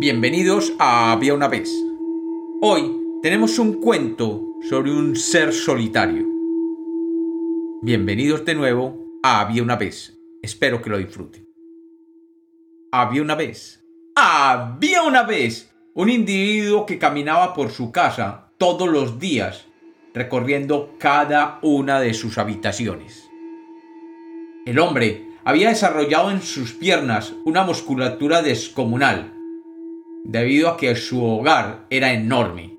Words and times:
Bienvenidos 0.00 0.72
a 0.78 1.12
Había 1.12 1.34
una 1.34 1.46
vez. 1.46 1.70
Hoy 2.62 2.90
tenemos 3.20 3.58
un 3.58 3.82
cuento 3.82 4.56
sobre 4.66 4.92
un 4.92 5.14
ser 5.14 5.52
solitario. 5.52 6.26
Bienvenidos 7.82 8.46
de 8.46 8.54
nuevo 8.54 9.20
a 9.22 9.42
Había 9.42 9.62
una 9.62 9.76
vez. 9.76 10.18
Espero 10.40 10.80
que 10.80 10.88
lo 10.88 10.96
disfruten. 10.96 11.46
Había 12.90 13.20
una 13.20 13.34
vez. 13.34 13.84
Había 14.14 15.02
una 15.02 15.24
vez 15.24 15.70
un 15.92 16.08
individuo 16.08 16.86
que 16.86 16.98
caminaba 16.98 17.52
por 17.52 17.70
su 17.70 17.92
casa 17.92 18.52
todos 18.56 18.88
los 18.88 19.18
días, 19.18 19.66
recorriendo 20.14 20.94
cada 20.98 21.58
una 21.60 22.00
de 22.00 22.14
sus 22.14 22.38
habitaciones. 22.38 23.28
El 24.64 24.78
hombre 24.78 25.26
había 25.44 25.68
desarrollado 25.68 26.30
en 26.30 26.40
sus 26.40 26.72
piernas 26.72 27.34
una 27.44 27.64
musculatura 27.64 28.40
descomunal, 28.40 29.34
debido 30.24 30.68
a 30.68 30.76
que 30.76 30.94
su 30.96 31.24
hogar 31.24 31.86
era 31.90 32.12
enorme, 32.12 32.76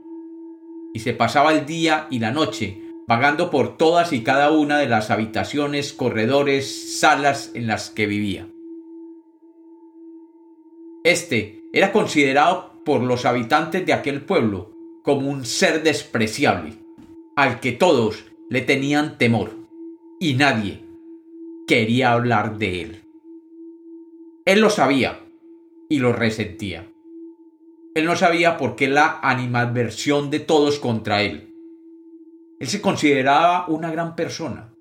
y 0.94 1.00
se 1.00 1.14
pasaba 1.14 1.54
el 1.54 1.66
día 1.66 2.08
y 2.10 2.20
la 2.20 2.32
noche 2.32 2.82
vagando 3.08 3.50
por 3.50 3.78
todas 3.78 4.14
y 4.14 4.24
cada 4.24 4.52
una 4.52 4.78
de 4.78 4.88
las 4.88 5.12
habitaciones, 5.12 5.92
corredores, 5.92 7.00
salas 7.00 7.52
en 7.54 7.68
las 7.68 7.90
que 7.90 8.08
vivía. 8.08 8.48
Este 11.04 11.64
era 11.74 11.92
considerado 11.92 12.72
por 12.86 13.02
los 13.02 13.26
habitantes 13.26 13.86
de 13.86 13.94
aquel 13.94 14.22
pueblo 14.22 14.72
como 15.04 15.30
un 15.30 15.46
ser 15.46 15.84
despreciable, 15.84 16.74
al 17.36 17.60
que 17.60 17.72
todos 17.72 18.26
le 18.50 18.62
tenían 18.62 19.18
temor, 19.18 19.58
y 20.20 20.36
nadie 20.36 20.86
quería 21.68 22.14
hablar 22.14 22.58
de 22.60 22.82
él. 22.82 23.02
Él 24.46 24.62
lo 24.62 24.70
sabía 24.70 25.20
y 25.90 26.00
lo 26.00 26.14
resentía. 26.14 26.88
Él 27.94 28.06
no 28.06 28.16
sabía 28.16 28.58
por 28.58 28.76
qué 28.76 28.88
la 28.88 29.20
animadversión 29.22 30.30
de 30.30 30.40
todos 30.40 30.80
contra 30.80 31.24
él. 31.24 31.54
Él 32.60 32.68
se 32.68 32.80
consideraba 32.80 33.68
una 33.68 33.92
gran 33.92 34.16
persona. 34.16 34.74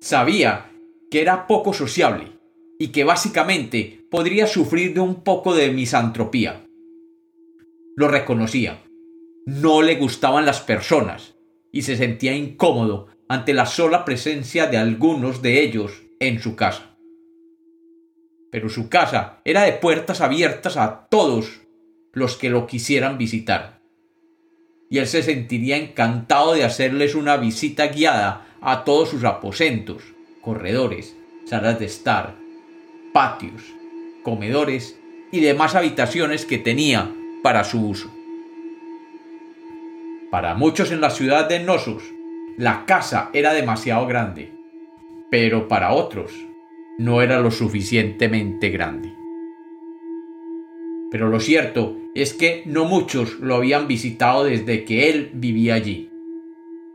Sabía 0.00 0.70
que 1.10 1.22
era 1.22 1.46
poco 1.46 1.72
sociable 1.72 2.32
y 2.78 2.88
que 2.88 3.04
básicamente 3.04 4.06
podría 4.10 4.46
sufrir 4.46 4.92
de 4.92 5.00
un 5.00 5.22
poco 5.22 5.54
de 5.54 5.70
misantropía. 5.70 6.66
Lo 7.96 8.08
reconocía. 8.08 8.82
No 9.46 9.80
le 9.80 9.94
gustaban 9.94 10.44
las 10.44 10.60
personas 10.60 11.36
y 11.72 11.82
se 11.82 11.96
sentía 11.96 12.34
incómodo 12.34 13.06
ante 13.28 13.54
la 13.54 13.64
sola 13.64 14.04
presencia 14.04 14.66
de 14.66 14.76
algunos 14.76 15.40
de 15.40 15.62
ellos 15.62 16.02
en 16.20 16.40
su 16.40 16.54
casa. 16.54 16.98
Pero 18.50 18.68
su 18.68 18.88
casa 18.88 19.40
era 19.44 19.62
de 19.62 19.72
puertas 19.72 20.20
abiertas 20.20 20.76
a 20.76 21.08
todos 21.08 21.65
los 22.16 22.38
que 22.38 22.48
lo 22.48 22.66
quisieran 22.66 23.18
visitar. 23.18 23.78
Y 24.88 24.98
él 24.98 25.06
se 25.06 25.22
sentiría 25.22 25.76
encantado 25.76 26.54
de 26.54 26.64
hacerles 26.64 27.14
una 27.14 27.36
visita 27.36 27.88
guiada 27.88 28.46
a 28.62 28.84
todos 28.84 29.10
sus 29.10 29.22
aposentos, 29.24 30.02
corredores, 30.40 31.14
salas 31.44 31.78
de 31.78 31.84
estar, 31.84 32.34
patios, 33.12 33.62
comedores 34.22 34.98
y 35.30 35.40
demás 35.40 35.74
habitaciones 35.74 36.46
que 36.46 36.56
tenía 36.56 37.12
para 37.42 37.64
su 37.64 37.86
uso. 37.86 38.10
Para 40.30 40.54
muchos 40.54 40.92
en 40.92 41.02
la 41.02 41.10
ciudad 41.10 41.46
de 41.46 41.60
Nosus, 41.60 42.02
la 42.56 42.86
casa 42.86 43.28
era 43.34 43.52
demasiado 43.52 44.06
grande, 44.06 44.54
pero 45.30 45.68
para 45.68 45.92
otros 45.92 46.32
no 46.96 47.20
era 47.20 47.40
lo 47.40 47.50
suficientemente 47.50 48.70
grande. 48.70 49.25
Pero 51.10 51.28
lo 51.28 51.40
cierto 51.40 51.96
es 52.14 52.34
que 52.34 52.62
no 52.66 52.84
muchos 52.84 53.38
lo 53.40 53.56
habían 53.56 53.86
visitado 53.86 54.44
desde 54.44 54.84
que 54.84 55.10
él 55.10 55.30
vivía 55.34 55.74
allí. 55.74 56.10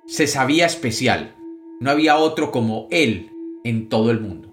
Se 0.05 0.27
sabía 0.27 0.65
especial, 0.65 1.35
no 1.79 1.91
había 1.91 2.17
otro 2.17 2.51
como 2.51 2.87
él 2.91 3.31
en 3.63 3.87
todo 3.87 4.11
el 4.11 4.19
mundo. 4.19 4.49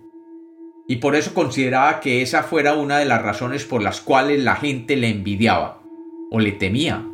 Y 0.86 0.96
por 0.96 1.16
eso 1.16 1.34
consideraba 1.34 2.00
que 2.00 2.22
esa 2.22 2.42
fuera 2.42 2.74
una 2.74 2.98
de 2.98 3.04
las 3.04 3.20
razones 3.20 3.64
por 3.64 3.82
las 3.82 4.00
cuales 4.00 4.42
la 4.42 4.56
gente 4.56 4.96
le 4.96 5.10
envidiaba, 5.10 5.82
o 6.30 6.40
le 6.40 6.52
temía, 6.52 7.06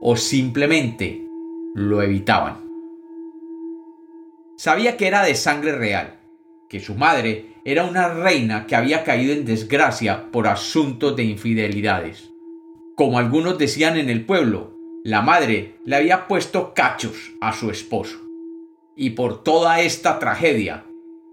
o 0.00 0.16
simplemente 0.16 1.26
lo 1.74 2.02
evitaban. 2.02 2.66
Sabía 4.56 4.96
que 4.96 5.06
era 5.06 5.22
de 5.22 5.34
sangre 5.34 5.72
real, 5.72 6.18
que 6.68 6.80
su 6.80 6.94
madre 6.94 7.54
era 7.64 7.84
una 7.84 8.08
reina 8.08 8.66
que 8.66 8.76
había 8.76 9.04
caído 9.04 9.32
en 9.32 9.44
desgracia 9.44 10.30
por 10.30 10.46
asuntos 10.46 11.16
de 11.16 11.24
infidelidades. 11.24 12.30
Como 12.94 13.18
algunos 13.18 13.58
decían 13.58 13.96
en 13.96 14.08
el 14.08 14.24
pueblo, 14.24 14.76
la 15.04 15.22
madre 15.22 15.76
le 15.84 15.96
había 15.96 16.26
puesto 16.26 16.74
cachos 16.74 17.32
a 17.40 17.52
su 17.52 17.70
esposo. 17.70 18.18
Y 18.96 19.10
por 19.10 19.44
toda 19.44 19.80
esta 19.80 20.18
tragedia, 20.18 20.86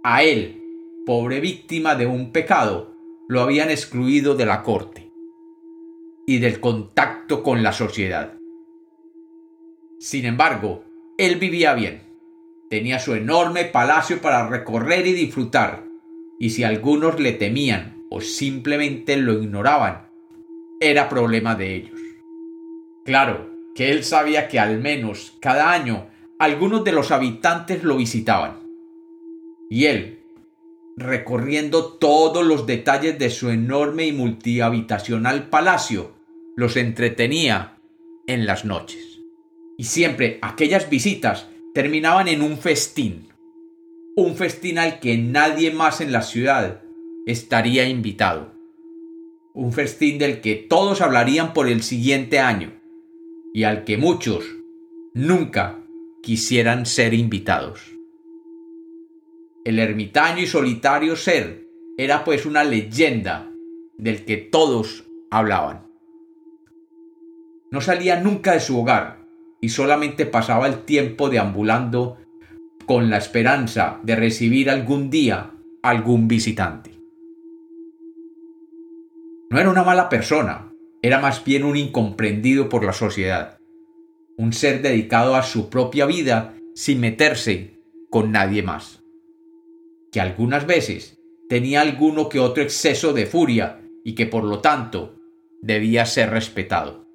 a 0.03 0.23
él, 0.23 0.61
pobre 1.05 1.39
víctima 1.39 1.95
de 1.95 2.05
un 2.05 2.31
pecado, 2.31 2.93
lo 3.27 3.41
habían 3.41 3.69
excluido 3.69 4.35
de 4.35 4.45
la 4.45 4.63
corte 4.63 5.11
y 6.27 6.39
del 6.39 6.59
contacto 6.59 7.41
con 7.41 7.63
la 7.63 7.73
sociedad. 7.73 8.33
Sin 9.99 10.25
embargo, 10.25 10.83
él 11.17 11.37
vivía 11.37 11.73
bien. 11.73 12.01
Tenía 12.73 12.97
su 12.97 13.13
enorme 13.13 13.65
palacio 13.65 14.19
para 14.19 14.49
recorrer 14.49 15.05
y 15.05 15.13
disfrutar, 15.13 15.83
y 16.39 16.49
si 16.49 16.63
algunos 16.63 17.19
le 17.19 17.33
temían 17.33 18.03
o 18.09 18.19
simplemente 18.19 19.15
lo 19.15 19.33
ignoraban, 19.33 20.07
era 20.79 21.07
problema 21.07 21.53
de 21.53 21.75
ellos. 21.75 21.99
Claro 23.05 23.51
que 23.75 23.91
él 23.91 24.03
sabía 24.03 24.47
que 24.47 24.59
al 24.59 24.79
menos 24.79 25.37
cada 25.39 25.71
año 25.71 26.07
algunos 26.39 26.83
de 26.83 26.93
los 26.93 27.11
habitantes 27.11 27.83
lo 27.83 27.97
visitaban. 27.97 28.57
Y 29.69 29.85
él, 29.85 30.21
recorriendo 30.97 31.85
todos 31.99 32.43
los 32.43 32.65
detalles 32.65 33.19
de 33.19 33.29
su 33.29 33.51
enorme 33.51 34.07
y 34.07 34.13
multihabitacional 34.13 35.47
palacio, 35.49 36.15
los 36.55 36.75
entretenía 36.75 37.77
en 38.25 38.47
las 38.47 38.65
noches. 38.65 39.19
Y 39.77 39.83
siempre 39.83 40.39
aquellas 40.41 40.89
visitas 40.89 41.49
terminaban 41.73 42.27
en 42.27 42.43
un 42.43 42.57
festín, 42.57 43.29
un 44.15 44.35
festín 44.35 44.77
al 44.77 44.99
que 44.99 45.17
nadie 45.17 45.71
más 45.71 46.01
en 46.01 46.11
la 46.11 46.21
ciudad 46.21 46.83
estaría 47.25 47.87
invitado. 47.89 48.53
Un 49.53 49.73
festín 49.73 50.19
del 50.19 50.39
que 50.41 50.55
todos 50.55 51.01
hablarían 51.01 51.53
por 51.53 51.67
el 51.67 51.81
siguiente 51.81 52.39
año 52.39 52.73
y 53.53 53.63
al 53.63 53.85
que 53.85 53.97
muchos 53.97 54.45
nunca 55.13 55.79
quisieran 56.21 56.85
ser 56.85 57.13
invitados. 57.13 57.81
El 59.65 59.79
ermitaño 59.79 60.43
y 60.43 60.47
solitario 60.47 61.15
ser 61.15 61.67
era 61.97 62.23
pues 62.23 62.45
una 62.45 62.63
leyenda 62.63 63.51
del 63.97 64.25
que 64.25 64.37
todos 64.37 65.05
hablaban. 65.31 65.87
No 67.71 67.81
salía 67.81 68.19
nunca 68.19 68.53
de 68.53 68.59
su 68.59 68.79
hogar 68.79 69.22
y 69.63 69.69
solamente 69.69 70.25
pasaba 70.25 70.67
el 70.67 70.83
tiempo 70.83 71.29
deambulando 71.29 72.17
con 72.85 73.09
la 73.09 73.17
esperanza 73.17 74.01
de 74.03 74.17
recibir 74.17 74.69
algún 74.69 75.09
día 75.09 75.51
algún 75.81 76.27
visitante. 76.27 76.91
No 79.49 79.57
era 79.57 79.69
una 79.69 79.83
mala 79.83 80.09
persona, 80.09 80.73
era 81.01 81.21
más 81.21 81.45
bien 81.45 81.63
un 81.63 81.77
incomprendido 81.77 82.67
por 82.67 82.83
la 82.83 82.91
sociedad, 82.91 83.57
un 84.37 84.51
ser 84.51 84.81
dedicado 84.81 85.35
a 85.35 85.43
su 85.43 85.69
propia 85.69 86.05
vida 86.07 86.55
sin 86.75 86.99
meterse 86.99 87.79
con 88.09 88.33
nadie 88.33 88.63
más, 88.63 89.01
que 90.11 90.19
algunas 90.19 90.67
veces 90.67 91.21
tenía 91.47 91.79
alguno 91.79 92.27
que 92.27 92.41
otro 92.41 92.63
exceso 92.63 93.13
de 93.13 93.27
furia 93.27 93.79
y 94.03 94.13
que 94.13 94.25
por 94.25 94.43
lo 94.43 94.59
tanto 94.59 95.21
debía 95.61 96.05
ser 96.05 96.31
respetado. 96.31 97.07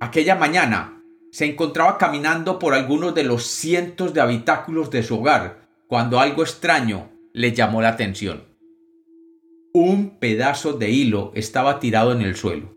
Aquella 0.00 0.34
mañana 0.34 0.98
se 1.32 1.46
encontraba 1.46 1.96
caminando 1.96 2.58
por 2.58 2.74
algunos 2.74 3.14
de 3.14 3.24
los 3.24 3.46
cientos 3.46 4.12
de 4.12 4.20
habitáculos 4.20 4.90
de 4.90 5.02
su 5.02 5.18
hogar 5.18 5.66
cuando 5.86 6.20
algo 6.20 6.42
extraño 6.42 7.08
le 7.32 7.52
llamó 7.52 7.80
la 7.80 7.88
atención. 7.88 8.44
Un 9.72 10.18
pedazo 10.18 10.74
de 10.74 10.90
hilo 10.90 11.32
estaba 11.34 11.80
tirado 11.80 12.12
en 12.12 12.20
el 12.20 12.36
suelo. 12.36 12.76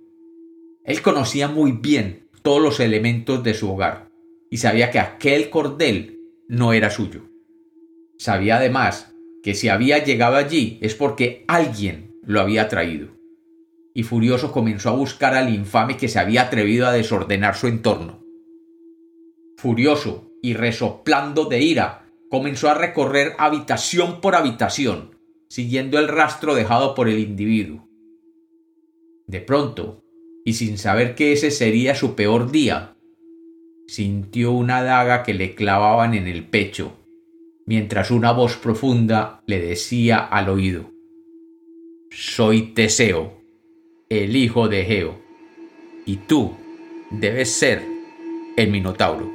Él 0.86 1.02
conocía 1.02 1.50
muy 1.50 1.74
bien 1.74 2.30
todos 2.44 2.62
los 2.62 2.80
elementos 2.80 3.44
de 3.44 3.54
su 3.54 3.70
hogar 3.70 4.10
y 4.50 4.58
sabía 4.58 4.90
que 4.90 5.00
aquel 5.00 5.50
cordel 5.50 6.22
no 6.48 6.72
era 6.72 6.90
suyo. 6.90 7.24
Sabía 8.18 8.56
además 8.56 9.14
que 9.44 9.54
si 9.54 9.68
había 9.68 10.02
llegado 10.02 10.38
allí 10.38 10.80
es 10.82 10.96
porque 10.96 11.44
alguien 11.50 12.16
lo 12.24 12.40
había 12.40 12.70
traído. 12.70 13.10
Y 13.94 14.04
furioso 14.04 14.54
comenzó 14.54 14.92
a 14.92 14.96
buscar 14.96 15.36
al 15.36 15.54
infame 15.54 15.98
que 15.98 16.08
se 16.08 16.20
había 16.20 16.44
atrevido 16.44 16.88
a 16.88 16.94
desordenar 16.94 17.58
su 17.58 17.68
entorno 17.68 18.25
Furioso 19.58 20.32
y 20.42 20.54
resoplando 20.54 21.46
de 21.46 21.62
ira, 21.62 22.06
comenzó 22.30 22.70
a 22.70 22.74
recorrer 22.74 23.34
habitación 23.38 24.22
por 24.22 24.36
habitación, 24.36 25.16
siguiendo 25.48 26.00
el 26.00 26.08
rastro 26.08 26.56
dejado 26.56 26.96
por 26.96 27.08
el 27.08 27.20
individuo. 27.20 27.88
De 29.28 29.42
pronto, 29.42 30.04
y 30.44 30.54
sin 30.54 30.78
saber 30.78 31.16
que 31.16 31.34
ese 31.34 31.50
sería 31.50 31.96
su 31.96 32.16
peor 32.16 32.52
día, 32.52 32.96
sintió 33.88 34.52
una 34.52 34.84
daga 34.84 35.24
que 35.24 35.34
le 35.34 35.56
clavaban 35.56 36.14
en 36.14 36.28
el 36.28 36.46
pecho, 36.46 36.98
mientras 37.66 38.12
una 38.12 38.32
voz 38.32 38.58
profunda 38.58 39.42
le 39.48 39.60
decía 39.60 40.20
al 40.20 40.50
oído 40.50 40.92
Soy 42.12 42.74
Teseo, 42.74 43.42
el 44.10 44.36
hijo 44.36 44.68
de 44.68 44.86
Geo, 44.86 45.20
y 46.06 46.18
tú 46.18 46.56
debes 47.10 47.52
ser 47.52 47.82
el 48.56 48.70
Minotauro. 48.70 49.35